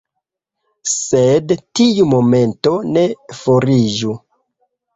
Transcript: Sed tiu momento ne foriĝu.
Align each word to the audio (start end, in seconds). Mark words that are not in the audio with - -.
Sed 0.93 1.53
tiu 1.81 2.09
momento 2.15 2.75
ne 2.97 3.07
foriĝu. 3.43 4.19